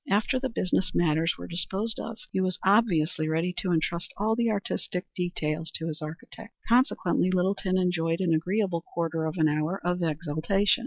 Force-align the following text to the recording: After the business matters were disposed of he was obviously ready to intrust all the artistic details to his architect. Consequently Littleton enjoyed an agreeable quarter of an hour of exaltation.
After 0.09 0.39
the 0.39 0.49
business 0.49 0.95
matters 0.95 1.35
were 1.37 1.45
disposed 1.45 1.99
of 1.99 2.17
he 2.31 2.41
was 2.41 2.57
obviously 2.65 3.27
ready 3.29 3.53
to 3.59 3.71
intrust 3.71 4.11
all 4.17 4.35
the 4.35 4.49
artistic 4.49 5.05
details 5.15 5.69
to 5.75 5.85
his 5.85 6.01
architect. 6.01 6.55
Consequently 6.67 7.29
Littleton 7.29 7.77
enjoyed 7.77 8.19
an 8.19 8.33
agreeable 8.33 8.81
quarter 8.81 9.25
of 9.25 9.37
an 9.37 9.47
hour 9.47 9.79
of 9.85 10.01
exaltation. 10.01 10.79